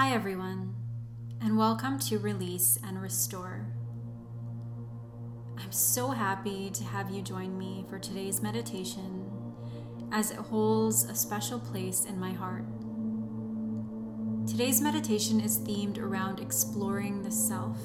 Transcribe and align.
Hi, 0.00 0.12
everyone, 0.12 0.76
and 1.40 1.58
welcome 1.58 1.98
to 1.98 2.20
Release 2.20 2.78
and 2.86 3.02
Restore. 3.02 3.66
I'm 5.58 5.72
so 5.72 6.10
happy 6.10 6.70
to 6.70 6.84
have 6.84 7.10
you 7.10 7.20
join 7.20 7.58
me 7.58 7.84
for 7.90 7.98
today's 7.98 8.40
meditation 8.40 9.28
as 10.12 10.30
it 10.30 10.36
holds 10.36 11.02
a 11.02 11.16
special 11.16 11.58
place 11.58 12.04
in 12.04 12.16
my 12.16 12.30
heart. 12.30 12.64
Today's 14.46 14.80
meditation 14.80 15.40
is 15.40 15.58
themed 15.58 15.98
around 15.98 16.38
exploring 16.38 17.24
the 17.24 17.32
self, 17.32 17.80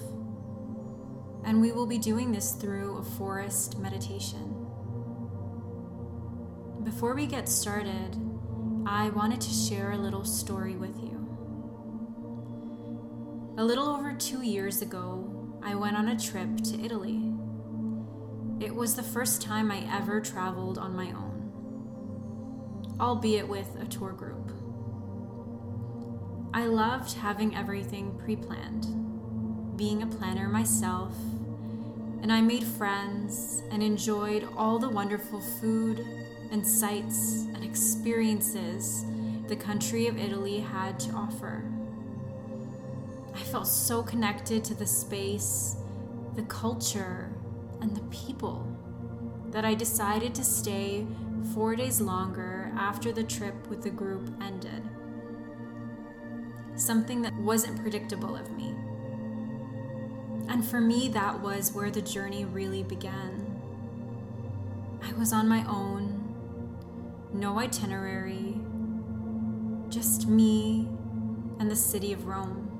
and 1.43 1.59
we 1.59 1.71
will 1.71 1.87
be 1.87 1.97
doing 1.97 2.31
this 2.31 2.51
through 2.51 2.97
a 2.97 3.03
forest 3.03 3.79
meditation. 3.79 4.67
Before 6.83 7.15
we 7.15 7.25
get 7.25 7.49
started, 7.49 8.15
I 8.85 9.09
wanted 9.09 9.41
to 9.41 9.49
share 9.49 9.93
a 9.93 9.97
little 9.97 10.25
story 10.25 10.75
with 10.75 10.95
you. 11.01 11.12
A 13.55 13.63
little 13.63 13.87
over 13.87 14.13
two 14.13 14.41
years 14.41 14.81
ago, 14.81 15.29
I 15.61 15.75
went 15.75 15.95
on 15.95 16.07
a 16.07 16.19
trip 16.19 16.57
to 16.63 16.83
Italy. 16.83 17.31
It 18.59 18.73
was 18.73 18.95
the 18.95 19.03
first 19.03 19.43
time 19.43 19.69
I 19.69 19.87
ever 19.95 20.19
traveled 20.21 20.79
on 20.79 20.95
my 20.95 21.11
own, 21.11 22.97
albeit 22.99 23.47
with 23.47 23.69
a 23.79 23.85
tour 23.85 24.11
group. 24.11 24.51
I 26.51 26.65
loved 26.65 27.13
having 27.13 27.55
everything 27.55 28.17
pre 28.17 28.35
planned, 28.35 28.87
being 29.77 30.01
a 30.01 30.07
planner 30.07 30.49
myself, 30.49 31.13
and 32.23 32.33
I 32.33 32.41
made 32.41 32.63
friends 32.63 33.61
and 33.69 33.83
enjoyed 33.83 34.47
all 34.57 34.79
the 34.79 34.89
wonderful 34.89 35.41
food 35.41 36.03
and 36.49 36.65
sights 36.65 37.45
and 37.53 37.63
experiences 37.63 39.05
the 39.47 39.55
country 39.55 40.07
of 40.07 40.17
Italy 40.17 40.59
had 40.59 40.99
to 41.01 41.11
offer. 41.11 41.63
I 43.35 43.39
felt 43.39 43.67
so 43.67 44.03
connected 44.03 44.63
to 44.65 44.73
the 44.73 44.85
space, 44.85 45.75
the 46.35 46.43
culture, 46.43 47.31
and 47.81 47.95
the 47.95 48.03
people 48.03 48.67
that 49.49 49.65
I 49.65 49.73
decided 49.73 50.33
to 50.35 50.43
stay 50.43 51.05
four 51.53 51.75
days 51.75 51.99
longer 51.99 52.71
after 52.77 53.11
the 53.11 53.23
trip 53.23 53.67
with 53.67 53.83
the 53.83 53.89
group 53.89 54.29
ended. 54.41 54.87
Something 56.75 57.21
that 57.21 57.35
wasn't 57.35 57.81
predictable 57.81 58.35
of 58.35 58.51
me. 58.51 58.73
And 60.47 60.65
for 60.65 60.81
me, 60.81 61.07
that 61.09 61.39
was 61.39 61.71
where 61.71 61.91
the 61.91 62.01
journey 62.01 62.45
really 62.45 62.83
began. 62.83 63.49
I 65.01 65.13
was 65.13 65.33
on 65.33 65.47
my 65.47 65.65
own, 65.67 66.35
no 67.33 67.59
itinerary, 67.59 68.55
just 69.89 70.27
me 70.27 70.87
and 71.59 71.69
the 71.69 71.75
city 71.75 72.13
of 72.13 72.25
Rome. 72.25 72.72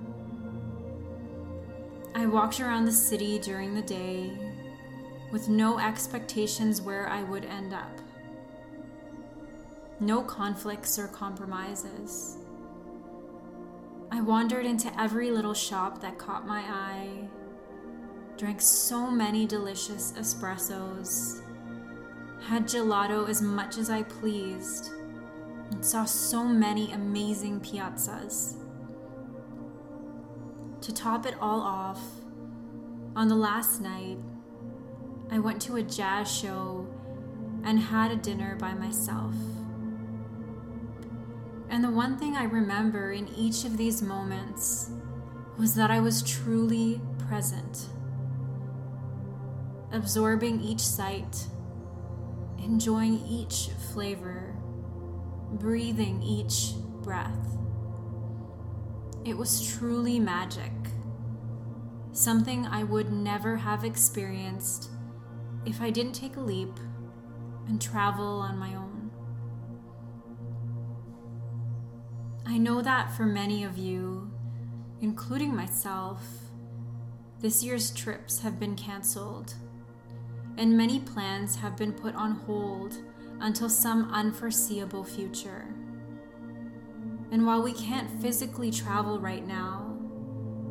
I 2.16 2.28
walked 2.28 2.60
around 2.60 2.86
the 2.86 2.92
city 2.92 3.40
during 3.40 3.74
the 3.74 3.82
day 3.82 4.32
with 5.32 5.50
no 5.50 5.80
expectations 5.80 6.80
where 6.80 7.10
I 7.10 7.24
would 7.24 7.44
end 7.44 7.74
up. 7.74 8.00
No 10.00 10.22
conflicts 10.22 11.00
or 11.00 11.08
compromises. 11.08 12.38
I 14.12 14.22
wandered 14.22 14.68
into 14.68 14.92
every 15.02 15.32
little 15.32 15.56
shop 15.56 16.02
that 16.02 16.20
caught 16.20 16.46
my 16.46 16.60
eye, 16.60 17.28
drank 18.38 18.62
so 18.62 19.10
many 19.10 19.48
delicious 19.48 20.12
espressos, 20.12 21.42
had 22.44 22.68
gelato 22.68 23.28
as 23.28 23.42
much 23.42 23.80
as 23.80 23.90
I 23.90 24.04
pleased, 24.04 24.92
and 25.72 25.84
saw 25.84 26.06
so 26.06 26.44
many 26.44 26.92
amazing 26.92 27.60
piazzas. 27.62 28.63
To 30.84 30.92
top 30.94 31.26
it 31.26 31.36
all 31.40 31.62
off, 31.62 32.02
on 33.16 33.30
the 33.30 33.36
last 33.36 33.80
night, 33.80 34.18
I 35.32 35.40
went 35.40 35.62
to 35.62 35.78
a 35.78 35.82
jazz 35.82 36.30
show 36.30 36.86
and 37.64 37.80
had 37.80 38.12
a 38.12 38.18
dinner 38.18 38.58
by 38.58 38.74
myself. 38.74 39.34
And 41.70 41.86
the 41.86 41.90
one 41.90 42.18
thing 42.18 42.36
I 42.36 42.44
remember 42.44 43.14
in 43.14 43.30
each 43.30 43.64
of 43.64 43.78
these 43.78 44.02
moments 44.02 44.90
was 45.58 45.74
that 45.76 45.90
I 45.90 46.02
was 46.02 46.22
truly 46.22 47.00
present, 47.30 47.88
absorbing 49.94 50.60
each 50.60 50.82
sight, 50.82 51.48
enjoying 52.58 53.26
each 53.26 53.70
flavor, 53.94 54.54
breathing 55.54 56.22
each 56.22 56.74
breath. 57.02 57.63
It 59.26 59.38
was 59.38 59.66
truly 59.78 60.20
magic, 60.20 60.74
something 62.12 62.66
I 62.66 62.84
would 62.84 63.10
never 63.10 63.56
have 63.56 63.86
experienced 63.86 64.90
if 65.66 65.82
I 65.82 65.92
didn't 65.92 66.12
take 66.12 66.36
a 66.36 66.42
leap 66.42 66.78
and 67.68 67.82
travel 67.82 68.42
on 68.42 68.58
my 68.58 68.76
own. 68.76 69.12
I 72.46 72.58
know 72.58 72.82
that 72.82 73.16
for 73.16 73.26
many 73.26 73.64
of 73.64 73.78
you, 73.78 74.30
including 75.00 75.56
myself, 75.56 76.22
this 77.40 77.64
year's 77.64 77.92
trips 77.92 78.42
have 78.42 78.60
been 78.60 78.76
canceled, 78.76 79.54
and 80.58 80.78
many 80.78 81.00
plans 81.00 81.56
have 81.56 81.78
been 81.78 81.94
put 81.94 82.14
on 82.16 82.32
hold 82.32 82.98
until 83.40 83.70
some 83.70 84.12
unforeseeable 84.14 85.06
future. 85.06 85.66
And 87.34 87.48
while 87.48 87.64
we 87.64 87.74
can't 87.74 88.22
physically 88.22 88.70
travel 88.70 89.20
right 89.20 89.44
now, 89.44 89.98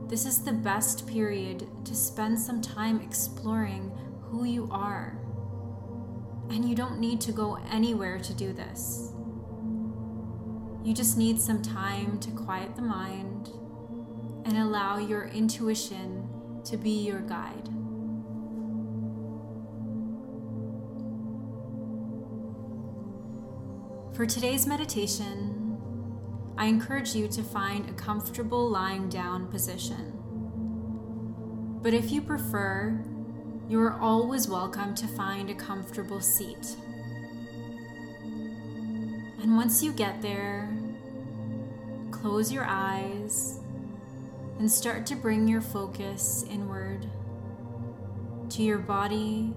this 0.06 0.24
is 0.24 0.44
the 0.44 0.52
best 0.52 1.08
period 1.08 1.66
to 1.84 1.92
spend 1.92 2.38
some 2.38 2.62
time 2.62 3.00
exploring 3.00 3.90
who 4.20 4.44
you 4.44 4.68
are. 4.70 5.18
And 6.50 6.64
you 6.64 6.76
don't 6.76 7.00
need 7.00 7.20
to 7.22 7.32
go 7.32 7.58
anywhere 7.68 8.20
to 8.20 8.32
do 8.32 8.52
this. 8.52 9.10
You 10.84 10.94
just 10.94 11.18
need 11.18 11.40
some 11.40 11.62
time 11.62 12.20
to 12.20 12.30
quiet 12.30 12.76
the 12.76 12.82
mind 12.82 13.50
and 14.44 14.56
allow 14.56 14.98
your 14.98 15.24
intuition 15.24 16.28
to 16.62 16.76
be 16.76 16.90
your 16.90 17.22
guide. 17.22 17.68
For 24.14 24.26
today's 24.26 24.64
meditation, 24.64 25.61
I 26.56 26.66
encourage 26.66 27.14
you 27.14 27.28
to 27.28 27.42
find 27.42 27.88
a 27.88 27.92
comfortable 27.92 28.68
lying 28.68 29.08
down 29.08 29.46
position. 29.48 30.18
But 31.82 31.94
if 31.94 32.12
you 32.12 32.22
prefer, 32.22 33.02
you 33.68 33.80
are 33.80 33.98
always 33.98 34.48
welcome 34.48 34.94
to 34.96 35.06
find 35.08 35.48
a 35.50 35.54
comfortable 35.54 36.20
seat. 36.20 36.76
And 39.42 39.56
once 39.56 39.82
you 39.82 39.92
get 39.92 40.20
there, 40.22 40.68
close 42.10 42.52
your 42.52 42.66
eyes 42.66 43.58
and 44.58 44.70
start 44.70 45.06
to 45.06 45.16
bring 45.16 45.48
your 45.48 45.60
focus 45.60 46.44
inward 46.48 47.06
to 48.50 48.62
your 48.62 48.78
body 48.78 49.54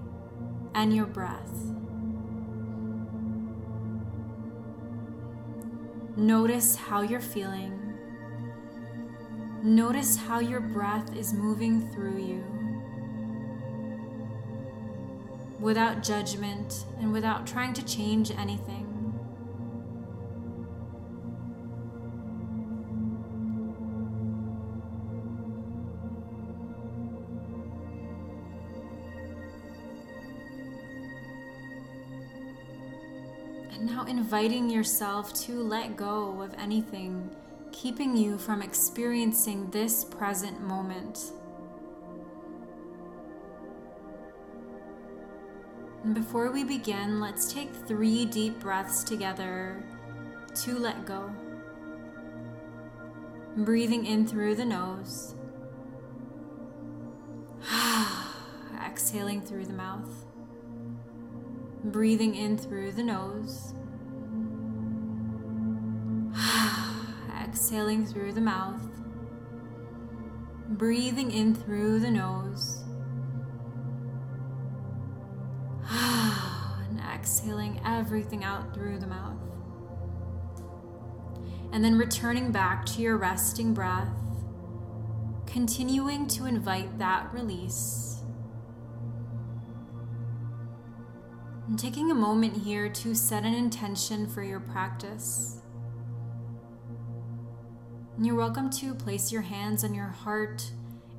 and 0.74 0.96
your 0.96 1.06
breath. 1.06 1.52
Notice 6.16 6.76
how 6.76 7.02
you're 7.02 7.20
feeling. 7.20 7.78
Notice 9.62 10.16
how 10.16 10.38
your 10.38 10.60
breath 10.60 11.14
is 11.14 11.34
moving 11.34 11.90
through 11.90 12.16
you. 12.16 12.42
Without 15.60 16.02
judgment 16.02 16.86
and 17.00 17.12
without 17.12 17.46
trying 17.46 17.74
to 17.74 17.84
change 17.84 18.30
anything. 18.30 18.85
Inviting 34.26 34.68
yourself 34.68 35.32
to 35.32 35.62
let 35.62 35.96
go 35.96 36.42
of 36.42 36.52
anything 36.58 37.30
keeping 37.70 38.16
you 38.16 38.36
from 38.36 38.60
experiencing 38.60 39.70
this 39.70 40.02
present 40.02 40.60
moment. 40.60 41.30
And 46.02 46.12
before 46.12 46.50
we 46.50 46.64
begin, 46.64 47.20
let's 47.20 47.52
take 47.52 47.72
three 47.72 48.24
deep 48.24 48.58
breaths 48.58 49.04
together 49.04 49.84
to 50.64 50.76
let 50.76 51.06
go. 51.06 51.30
Breathing 53.58 54.06
in 54.06 54.26
through 54.26 54.56
the 54.56 54.64
nose, 54.64 55.36
exhaling 58.84 59.40
through 59.40 59.66
the 59.66 59.72
mouth 59.72 60.26
breathing 61.84 62.34
in 62.34 62.58
through 62.58 62.92
the 62.92 63.02
nose, 63.02 63.72
exhaling 67.56 68.04
through 68.04 68.34
the 68.34 68.40
mouth, 68.40 68.82
breathing 70.68 71.30
in 71.30 71.54
through 71.54 71.98
the 71.98 72.10
nose, 72.10 72.84
and 75.90 77.00
exhaling 77.00 77.80
everything 77.82 78.44
out 78.44 78.74
through 78.74 78.98
the 78.98 79.06
mouth. 79.06 79.38
And 81.72 81.82
then 81.82 81.96
returning 81.96 82.52
back 82.52 82.84
to 82.86 83.00
your 83.00 83.16
resting 83.16 83.72
breath, 83.72 84.12
continuing 85.46 86.26
to 86.28 86.44
invite 86.44 86.98
that 86.98 87.32
release. 87.32 88.20
And 91.66 91.78
taking 91.78 92.10
a 92.10 92.14
moment 92.14 92.58
here 92.58 92.90
to 92.90 93.14
set 93.14 93.44
an 93.44 93.54
intention 93.54 94.26
for 94.26 94.42
your 94.42 94.60
practice. 94.60 95.62
And 98.16 98.24
you're 98.24 98.34
welcome 98.34 98.70
to 98.70 98.94
place 98.94 99.30
your 99.30 99.42
hands 99.42 99.84
on 99.84 99.92
your 99.92 100.06
heart 100.06 100.70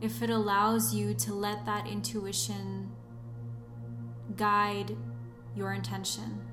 if 0.02 0.24
it 0.24 0.32
allows 0.32 0.96
you 0.96 1.14
to 1.14 1.32
let 1.32 1.64
that 1.68 1.86
intuition 1.86 2.90
guide 4.36 4.98
your 5.56 5.74
intention. 5.74 6.47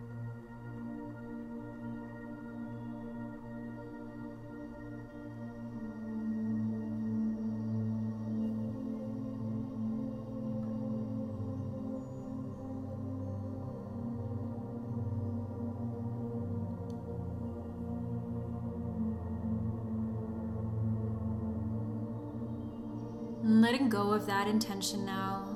Letting 23.60 23.88
go 23.88 24.12
of 24.12 24.26
that 24.26 24.48
intention 24.48 25.04
now, 25.04 25.48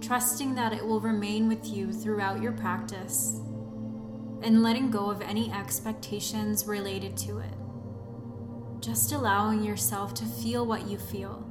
trusting 0.00 0.54
that 0.54 0.72
it 0.72 0.84
will 0.84 1.00
remain 1.00 1.48
with 1.48 1.66
you 1.66 1.92
throughout 1.92 2.42
your 2.42 2.52
practice, 2.52 3.40
and 4.42 4.62
letting 4.62 4.90
go 4.90 5.10
of 5.10 5.20
any 5.20 5.52
expectations 5.52 6.66
related 6.66 7.16
to 7.16 7.38
it. 7.38 7.54
Just 8.80 9.12
allowing 9.12 9.62
yourself 9.62 10.14
to 10.14 10.24
feel 10.24 10.64
what 10.66 10.88
you 10.88 10.98
feel, 10.98 11.44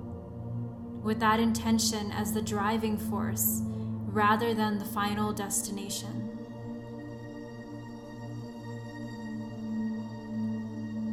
with 1.04 1.20
that 1.20 1.40
intention 1.40 2.12
as 2.12 2.34
the 2.34 2.42
driving 2.42 2.98
force 2.98 3.62
rather 4.08 4.54
than 4.54 4.80
the 4.80 4.86
final 4.86 5.32
destination. 5.34 6.24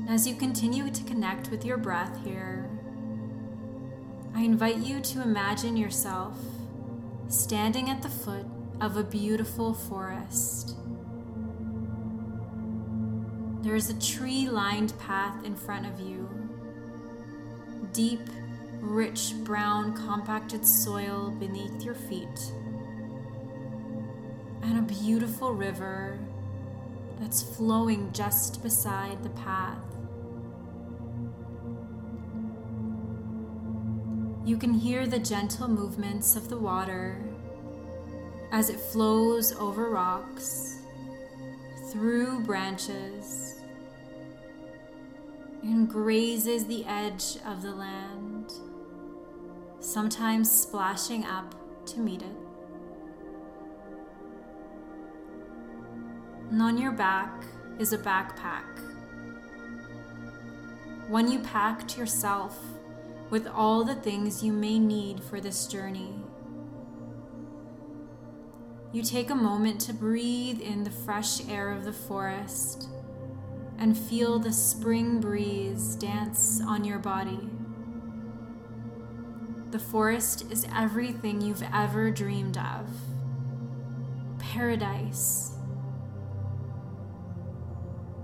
As 0.09 0.27
you 0.29 0.35
continue 0.35 0.91
to 0.91 1.03
connect 1.05 1.51
with 1.51 1.65
your 1.65 1.77
breath 1.77 2.25
here, 2.25 2.71
I 4.37 4.41
invite 4.43 4.79
you 4.79 5.01
to 5.01 5.23
imagine 5.23 5.77
yourself 5.77 6.37
standing 7.29 7.89
at 7.89 8.03
the 8.03 8.09
foot 8.09 8.45
of 8.81 8.97
a 8.97 9.05
beautiful 9.05 9.73
forest. 9.73 10.77
There 13.63 13.77
is 13.77 13.91
a 13.91 14.01
tree 14.01 14.49
lined 14.49 14.99
path 14.99 15.45
in 15.45 15.55
front 15.55 15.87
of 15.87 16.01
you. 16.01 16.29
Deep, 17.93 18.29
rich, 18.81 19.35
brown, 19.45 19.95
compacted 19.95 20.67
soil 20.67 21.31
beneath 21.39 21.85
your 21.85 21.95
feet. 21.95 22.53
And 24.63 24.79
a 24.81 24.83
beautiful 24.83 25.53
river 25.53 26.19
that's 27.21 27.41
flowing 27.41 28.11
just 28.13 28.65
beside 28.65 29.23
the 29.23 29.31
path. 29.31 29.94
You 34.45 34.59
can 34.59 34.75
hear 34.75 35.07
the 35.07 35.19
gentle 35.19 35.69
movements 35.69 36.37
of 36.37 36.51
the 36.51 36.59
water 36.59 37.19
as 38.53 38.69
it 38.69 38.79
flows 38.79 39.53
over 39.53 39.89
rocks, 39.89 40.81
through 41.91 42.41
branches, 42.41 43.63
and 45.63 45.89
grazes 45.89 46.67
the 46.67 46.85
edge 46.85 47.39
of 47.47 47.63
the 47.63 47.75
land, 47.75 48.53
sometimes 49.81 50.51
splashing 50.51 51.25
up 51.25 51.55
to 51.87 52.01
meet 52.01 52.21
it. 52.21 52.37
And 56.51 56.61
on 56.61 56.77
your 56.77 56.93
back 56.93 57.45
is 57.79 57.95
a 57.95 57.99
backpack, 57.99 58.79
one 61.09 61.33
you 61.33 61.39
packed 61.39 61.97
yourself 61.97 62.59
with 63.31 63.47
all 63.47 63.85
the 63.85 63.95
things 63.95 64.43
you 64.43 64.53
may 64.53 64.79
need 64.79 65.23
for 65.23 65.41
this 65.41 65.67
journey. 65.67 66.15
You 68.93 69.03
take 69.03 69.31
a 69.31 69.35
moment 69.35 69.81
to 69.83 69.93
breathe 69.93 70.61
in 70.61 70.85
the 70.85 70.91
fresh 70.91 71.47
air 71.49 71.73
of 71.73 71.85
the 71.85 71.93
forest 71.93 72.89
and 73.79 73.99
feel 73.99 74.39
the 74.39 74.53
spring 74.53 75.21
breeze 75.21 75.97
dance 75.97 76.61
on 76.61 76.85
your 76.85 76.99
body. 76.99 77.51
The 79.73 79.81
forest 79.81 80.45
is 80.53 80.67
everything 80.73 81.41
you've 81.41 81.65
ever 81.73 82.13
dreamed 82.13 82.57
of 82.57 82.89
paradise. 84.39 85.57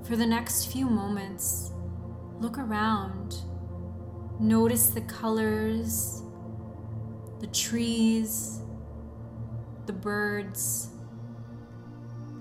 For 0.04 0.14
the 0.14 0.26
next 0.26 0.66
few 0.66 0.86
moments, 0.88 1.72
look 2.38 2.56
around 2.58 3.36
Notice 4.40 4.88
the 4.88 5.02
colors, 5.02 6.22
the 7.40 7.46
trees, 7.48 8.60
the 9.84 9.92
birds, 9.92 10.88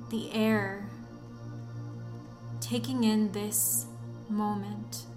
the 0.10 0.32
air, 0.32 0.90
taking 2.62 3.04
in 3.04 3.34
this 3.34 3.86
moment. 4.30 5.08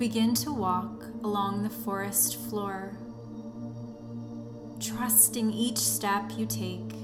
Begin 0.00 0.32
to 0.32 0.50
walk 0.50 1.04
along 1.22 1.62
the 1.62 1.68
forest 1.68 2.36
floor, 2.48 2.96
trusting 4.80 5.52
each 5.52 5.76
step 5.76 6.30
you 6.38 6.46
take, 6.46 6.94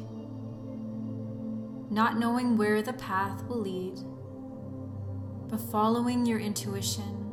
not 1.90 2.18
knowing 2.18 2.56
where 2.56 2.80
the 2.80 2.94
path 2.94 3.44
will 3.50 3.60
lead, 3.60 3.98
but 5.50 5.60
following 5.60 6.24
your 6.24 6.38
intuition, 6.38 7.30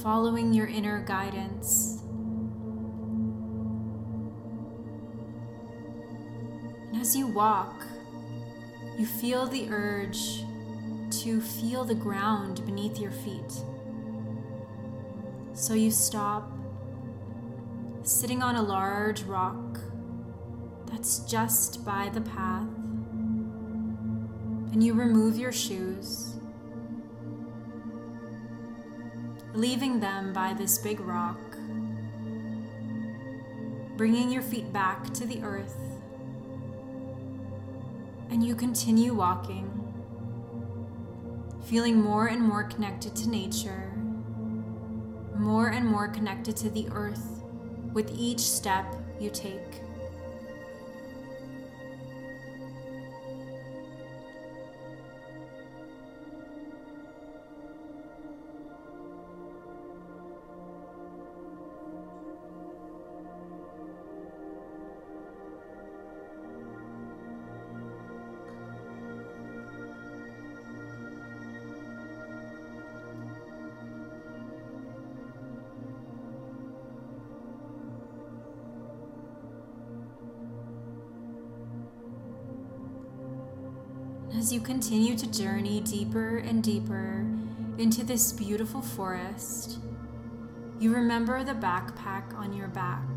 following 0.00 0.52
your 0.52 0.68
inner 0.68 1.00
guidance. 1.04 2.04
And 6.92 7.00
as 7.00 7.16
you 7.16 7.26
walk, 7.26 7.84
you 8.96 9.06
feel 9.06 9.48
the 9.48 9.66
urge 9.70 10.45
to 11.10 11.40
feel 11.40 11.84
the 11.84 11.94
ground 11.94 12.64
beneath 12.66 12.98
your 12.98 13.10
feet. 13.10 13.62
So 15.54 15.74
you 15.74 15.90
stop, 15.90 16.50
sitting 18.02 18.42
on 18.42 18.56
a 18.56 18.62
large 18.62 19.22
rock 19.22 19.80
that's 20.86 21.20
just 21.20 21.84
by 21.84 22.10
the 22.12 22.20
path, 22.20 22.68
and 24.72 24.82
you 24.82 24.94
remove 24.94 25.36
your 25.38 25.52
shoes, 25.52 26.34
leaving 29.54 30.00
them 30.00 30.32
by 30.32 30.52
this 30.52 30.76
big 30.78 31.00
rock, 31.00 31.38
bringing 33.96 34.30
your 34.30 34.42
feet 34.42 34.72
back 34.72 35.14
to 35.14 35.24
the 35.24 35.42
earth, 35.42 35.78
and 38.28 38.44
you 38.44 38.54
continue 38.54 39.14
walking 39.14 39.85
feeling 41.66 42.00
more 42.00 42.28
and 42.28 42.40
more 42.40 42.62
connected 42.62 43.16
to 43.16 43.28
nature, 43.28 43.92
more 45.36 45.68
and 45.70 45.84
more 45.84 46.06
connected 46.06 46.56
to 46.56 46.70
the 46.70 46.86
earth 46.92 47.42
with 47.92 48.08
each 48.16 48.38
step 48.38 48.86
you 49.18 49.28
take. 49.30 49.82
As 84.46 84.52
you 84.52 84.60
continue 84.60 85.16
to 85.16 85.26
journey 85.26 85.80
deeper 85.80 86.38
and 86.38 86.62
deeper 86.62 87.26
into 87.78 88.04
this 88.04 88.32
beautiful 88.32 88.80
forest, 88.80 89.80
you 90.78 90.94
remember 90.94 91.42
the 91.42 91.52
backpack 91.52 92.32
on 92.32 92.52
your 92.52 92.68
back. 92.68 93.08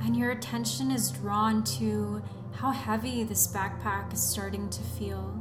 And 0.00 0.16
your 0.16 0.32
attention 0.32 0.90
is 0.90 1.12
drawn 1.12 1.62
to 1.78 2.20
how 2.52 2.72
heavy 2.72 3.22
this 3.22 3.46
backpack 3.46 4.12
is 4.12 4.20
starting 4.20 4.68
to 4.70 4.82
feel. 4.82 5.38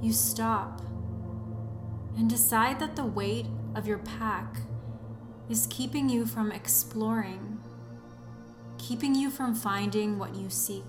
You 0.00 0.12
stop 0.12 0.80
and 2.16 2.30
decide 2.30 2.78
that 2.78 2.94
the 2.94 3.04
weight 3.04 3.46
of 3.74 3.88
your 3.88 3.98
pack 3.98 4.58
is 5.48 5.66
keeping 5.68 6.08
you 6.08 6.24
from 6.24 6.52
exploring, 6.52 7.59
keeping 8.80 9.14
you 9.14 9.30
from 9.30 9.54
finding 9.54 10.18
what 10.18 10.34
you 10.34 10.48
seek. 10.48 10.84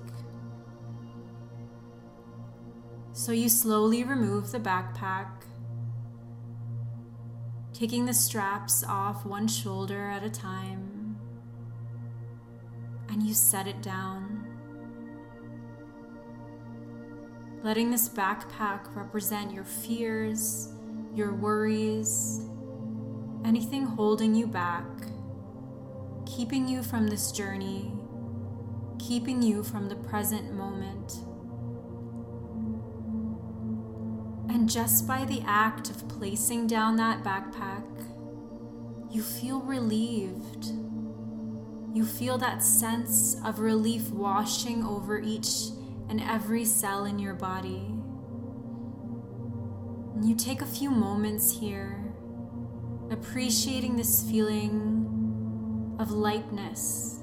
So 3.11 3.33
you 3.33 3.49
slowly 3.49 4.03
remove 4.03 4.51
the 4.51 4.59
backpack, 4.59 5.29
taking 7.73 8.05
the 8.05 8.13
straps 8.13 8.83
off 8.87 9.25
one 9.25 9.47
shoulder 9.47 10.07
at 10.07 10.23
a 10.23 10.29
time, 10.29 11.17
and 13.09 13.21
you 13.21 13.33
set 13.33 13.67
it 13.67 13.81
down. 13.81 14.47
Letting 17.61 17.91
this 17.91 18.07
backpack 18.07 18.95
represent 18.95 19.53
your 19.53 19.65
fears, 19.65 20.73
your 21.13 21.33
worries, 21.33 22.47
anything 23.43 23.85
holding 23.85 24.33
you 24.33 24.47
back, 24.47 24.87
keeping 26.41 26.67
you 26.67 26.81
from 26.81 27.07
this 27.07 27.31
journey, 27.31 27.91
keeping 28.97 29.43
you 29.43 29.61
from 29.61 29.87
the 29.87 29.95
present 29.95 30.51
moment. 30.51 31.17
And 34.49 34.67
just 34.67 35.05
by 35.05 35.23
the 35.23 35.43
act 35.45 35.91
of 35.91 36.09
placing 36.09 36.65
down 36.65 36.95
that 36.95 37.23
backpack, 37.23 37.85
you 39.11 39.21
feel 39.21 39.61
relieved. 39.61 40.65
You 41.93 42.05
feel 42.05 42.39
that 42.39 42.63
sense 42.63 43.37
of 43.45 43.59
relief 43.59 44.09
washing 44.09 44.83
over 44.83 45.19
each 45.19 45.67
and 46.09 46.19
every 46.19 46.65
cell 46.65 47.05
in 47.05 47.19
your 47.19 47.35
body. 47.35 47.85
And 50.15 50.27
you 50.27 50.33
take 50.33 50.63
a 50.63 50.65
few 50.65 50.89
moments 50.89 51.59
here, 51.59 52.03
appreciating 53.11 53.95
this 53.95 54.27
feeling 54.27 55.20
of 56.01 56.09
lightness, 56.09 57.19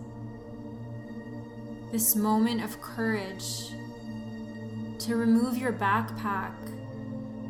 this 1.90 2.14
moment 2.14 2.62
of 2.62 2.80
courage 2.80 3.70
to 5.00 5.16
remove 5.16 5.58
your 5.58 5.72
backpack 5.72 6.54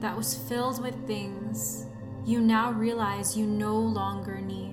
that 0.00 0.16
was 0.16 0.34
filled 0.34 0.82
with 0.82 1.06
things 1.06 1.84
you 2.24 2.40
now 2.40 2.72
realize 2.72 3.36
you 3.36 3.44
no 3.44 3.76
longer 3.76 4.40
need. 4.40 4.67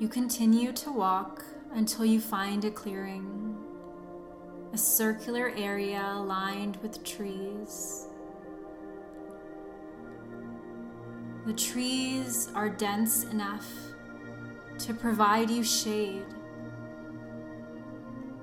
You 0.00 0.06
continue 0.06 0.70
to 0.74 0.92
walk 0.92 1.44
until 1.72 2.04
you 2.04 2.20
find 2.20 2.64
a 2.64 2.70
clearing, 2.70 3.56
a 4.72 4.78
circular 4.78 5.52
area 5.56 6.14
lined 6.24 6.76
with 6.76 7.02
trees. 7.02 8.06
The 11.46 11.52
trees 11.52 12.48
are 12.54 12.68
dense 12.68 13.24
enough 13.24 13.66
to 14.78 14.94
provide 14.94 15.50
you 15.50 15.64
shade, 15.64 16.26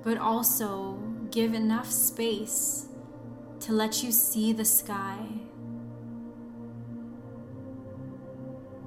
but 0.04 0.18
also 0.18 1.00
give 1.32 1.54
enough 1.54 1.90
space 1.90 2.88
to 3.62 3.72
let 3.72 4.04
you 4.04 4.12
see 4.12 4.52
the 4.52 4.66
sky. 4.66 5.26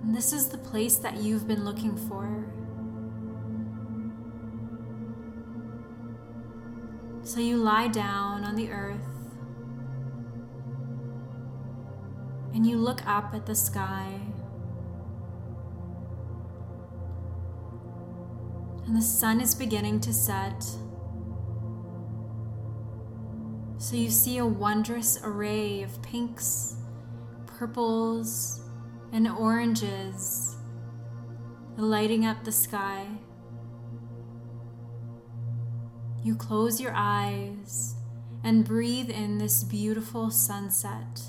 And 0.03 0.15
this 0.15 0.35
is 0.35 0.51
the 0.51 0.59
place 0.59 0.97
that 0.99 1.17
you've 1.17 1.49
been 1.49 1.65
looking 1.65 1.97
for. 1.97 2.58
So 7.39 7.45
you 7.45 7.57
lie 7.57 7.87
down 7.87 8.43
on 8.43 8.57
the 8.57 8.69
earth 8.73 8.99
and 12.53 12.67
you 12.67 12.77
look 12.77 13.07
up 13.07 13.33
at 13.33 13.47
the 13.47 13.55
sky. 13.55 14.19
And 18.85 18.97
the 18.97 19.01
sun 19.01 19.41
is 19.41 19.55
beginning 19.55 20.01
to 20.01 20.13
set. 20.13 20.65
So 23.77 23.95
you 23.95 24.11
see 24.11 24.39
a 24.39 24.45
wondrous 24.45 25.21
array 25.23 25.83
of 25.83 26.03
pinks, 26.03 26.75
purples, 27.47 28.63
and 29.13 29.29
oranges 29.29 30.57
lighting 31.77 32.27
up 32.27 32.43
the 32.43 32.51
sky. 32.51 33.07
You 36.23 36.35
close 36.35 36.81
your 36.81 36.93
eyes 36.95 37.95
and 38.43 38.65
breathe 38.65 39.09
in 39.09 39.39
this 39.39 39.63
beautiful 39.63 40.31
sunset. 40.31 41.23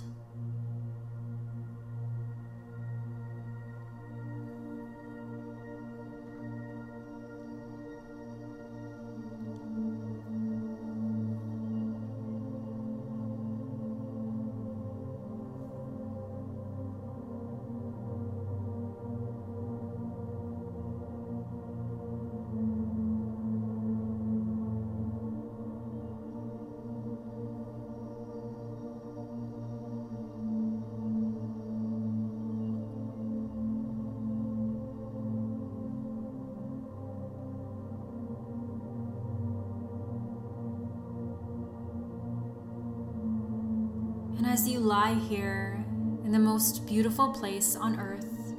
As 44.49 44.67
you 44.67 44.79
lie 44.79 45.13
here 45.13 45.85
in 46.25 46.31
the 46.31 46.39
most 46.39 46.87
beautiful 46.87 47.31
place 47.31 47.75
on 47.75 47.99
earth, 47.99 48.55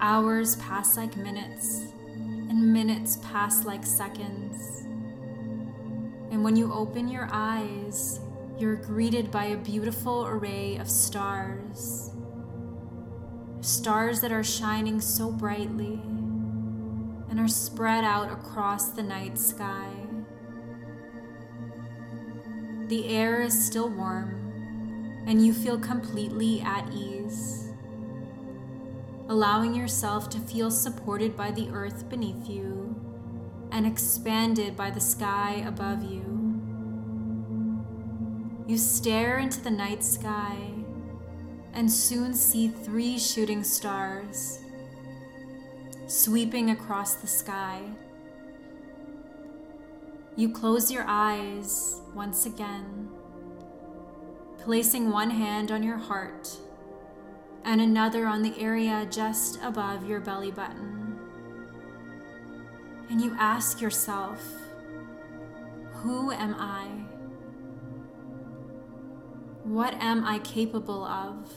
hours 0.00 0.56
pass 0.56 0.96
like 0.96 1.14
minutes, 1.18 1.82
and 2.14 2.72
minutes 2.72 3.18
pass 3.18 3.66
like 3.66 3.84
seconds. 3.84 4.86
And 6.30 6.42
when 6.42 6.56
you 6.56 6.72
open 6.72 7.08
your 7.08 7.28
eyes, 7.30 8.20
you're 8.58 8.76
greeted 8.76 9.30
by 9.30 9.44
a 9.44 9.56
beautiful 9.58 10.26
array 10.26 10.76
of 10.76 10.88
stars. 10.88 12.10
Stars 13.60 14.22
that 14.22 14.32
are 14.32 14.44
shining 14.44 14.98
so 15.02 15.30
brightly 15.30 16.00
and 17.28 17.38
are 17.38 17.48
spread 17.48 18.02
out 18.02 18.32
across 18.32 18.88
the 18.88 19.02
night 19.02 19.38
sky. 19.38 19.90
The 22.86 23.08
air 23.08 23.42
is 23.42 23.66
still 23.66 23.90
warm 23.90 24.45
and 25.26 25.44
you 25.44 25.52
feel 25.52 25.78
completely 25.78 26.60
at 26.62 26.88
ease. 26.92 27.70
Allowing 29.28 29.74
yourself 29.74 30.30
to 30.30 30.38
feel 30.38 30.70
supported 30.70 31.36
by 31.36 31.50
the 31.50 31.68
earth 31.70 32.08
beneath 32.08 32.48
you 32.48 32.94
and 33.72 33.86
expanded 33.86 34.76
by 34.76 34.90
the 34.90 35.00
sky 35.00 35.64
above 35.66 36.02
you. 36.04 36.22
You 38.66 38.78
stare 38.78 39.38
into 39.38 39.60
the 39.60 39.70
night 39.70 40.02
sky 40.02 40.56
and 41.72 41.90
soon 41.90 42.32
see 42.32 42.68
three 42.68 43.18
shooting 43.18 43.62
stars 43.62 44.60
sweeping 46.06 46.70
across 46.70 47.14
the 47.14 47.26
sky. 47.26 47.82
You 50.36 50.50
close 50.52 50.90
your 50.90 51.04
eyes 51.06 52.00
once 52.14 52.46
again, 52.46 53.10
placing 54.66 55.12
one 55.12 55.30
hand 55.30 55.70
on 55.70 55.80
your 55.80 55.96
heart 55.96 56.56
and 57.64 57.80
another 57.80 58.26
on 58.26 58.42
the 58.42 58.52
area 58.60 59.06
just 59.08 59.60
above 59.62 60.04
your 60.08 60.18
belly 60.18 60.50
button. 60.50 61.16
And 63.08 63.20
you 63.20 63.36
ask 63.38 63.80
yourself, 63.80 64.44
Who 66.02 66.32
am 66.32 66.56
I? 66.58 66.88
What 69.62 69.94
am 70.02 70.24
I 70.24 70.40
capable 70.40 71.04
of? 71.04 71.48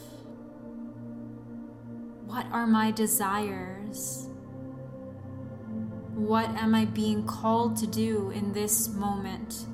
What 2.27 2.45
are 2.51 2.67
my 2.67 2.91
desires? 2.91 4.27
What 6.13 6.49
am 6.49 6.75
I 6.75 6.85
being 6.85 7.25
called 7.25 7.75
to 7.77 7.87
do 7.87 8.29
in 8.29 8.53
this 8.53 8.87
moment? 8.87 9.65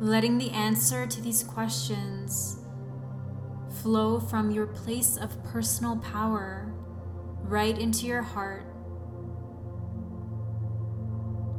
Letting 0.00 0.38
the 0.38 0.50
answer 0.50 1.06
to 1.06 1.20
these 1.20 1.42
questions 1.42 2.60
flow 3.82 4.20
from 4.20 4.50
your 4.50 4.66
place 4.66 5.16
of 5.16 5.42
personal 5.44 5.96
power 5.96 6.72
right 7.42 7.76
into 7.76 8.06
your 8.06 8.22
heart 8.22 8.64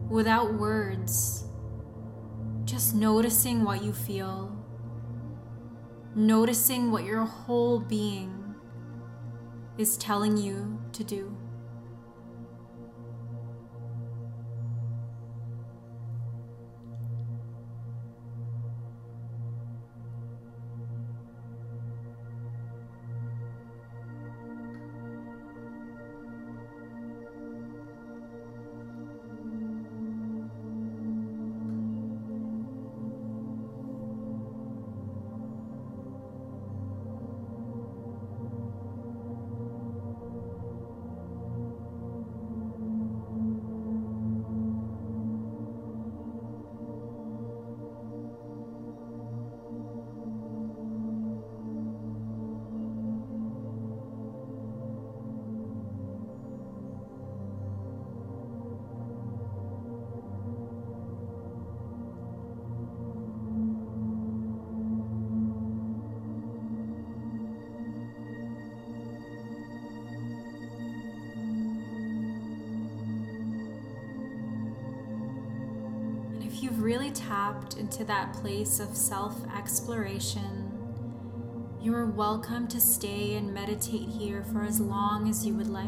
without 0.10 0.53
words, 0.53 1.46
just 2.65 2.96
noticing 2.96 3.63
what 3.63 3.84
you 3.84 3.93
feel, 3.93 4.55
noticing 6.15 6.91
what 6.91 7.03
your 7.03 7.25
whole 7.25 7.79
being 7.79 8.55
is 9.77 9.98
telling 9.98 10.38
you 10.38 10.79
to 10.93 11.03
do. 11.03 11.38
Really 77.00 77.12
tapped 77.12 77.77
into 77.77 78.03
that 78.03 78.33
place 78.33 78.81
of 78.81 78.94
self 78.94 79.38
exploration, 79.57 80.70
you 81.81 81.96
are 81.96 82.05
welcome 82.05 82.68
to 82.68 82.81
stay 82.81 83.35
and 83.35 83.53
meditate 83.53 84.09
here 84.09 84.44
for 84.51 84.64
as 84.64 84.81
long 84.81 85.29
as 85.29 85.46
you 85.46 85.53
would 85.53 85.70
like. 85.70 85.88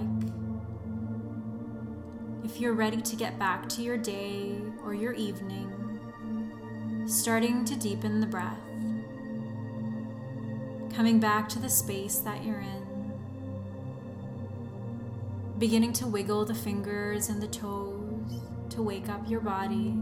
If 2.45 2.61
you're 2.61 2.71
ready 2.71 3.01
to 3.01 3.15
get 3.17 3.37
back 3.37 3.67
to 3.69 3.81
your 3.81 3.97
day 3.97 4.55
or 4.85 4.93
your 4.93 5.11
evening, 5.11 5.99
starting 7.07 7.65
to 7.65 7.75
deepen 7.75 8.21
the 8.21 8.27
breath, 8.27 8.61
coming 10.95 11.19
back 11.19 11.49
to 11.49 11.59
the 11.59 11.69
space 11.69 12.19
that 12.19 12.41
you're 12.45 12.61
in, 12.61 13.11
beginning 15.59 15.91
to 15.93 16.07
wiggle 16.07 16.45
the 16.45 16.55
fingers 16.55 17.27
and 17.27 17.41
the 17.41 17.47
toes 17.47 18.39
to 18.69 18.81
wake 18.81 19.09
up 19.09 19.29
your 19.29 19.41
body. 19.41 19.93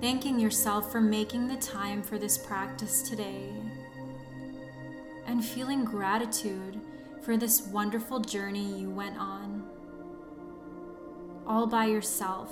Thanking 0.00 0.40
yourself 0.40 0.90
for 0.90 1.00
making 1.00 1.46
the 1.46 1.56
time 1.56 2.02
for 2.02 2.18
this 2.18 2.38
practice 2.38 3.02
today, 3.02 3.52
and 5.26 5.44
feeling 5.44 5.84
gratitude 5.84 6.80
for 7.22 7.36
this 7.36 7.66
wonderful 7.66 8.18
journey 8.18 8.80
you 8.80 8.88
went 8.90 9.16
on, 9.18 9.62
all 11.46 11.66
by 11.66 11.84
yourself, 11.84 12.50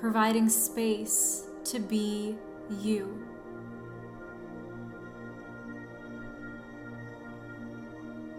providing 0.00 0.48
space 0.48 1.44
to 1.64 1.78
be 1.78 2.36
you. 2.80 3.24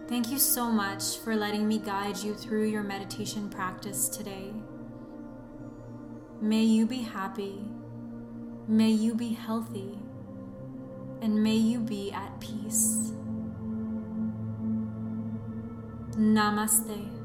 Thank 0.09 0.31
you 0.31 0.39
so 0.39 0.71
much 0.71 1.17
for 1.19 1.35
letting 1.35 1.67
me 1.67 1.77
guide 1.77 2.17
you 2.17 2.33
through 2.33 2.65
your 2.65 2.83
meditation 2.83 3.47
practice 3.49 4.09
today. 4.09 4.51
May 6.41 6.63
you 6.63 6.85
be 6.85 7.01
happy. 7.01 7.59
May 8.67 8.91
you 8.91 9.13
be 9.13 9.33
healthy. 9.33 9.99
And 11.21 11.43
may 11.43 11.55
you 11.55 11.79
be 11.79 12.13
at 12.13 12.39
peace. 12.39 13.11
Namaste. 16.15 17.18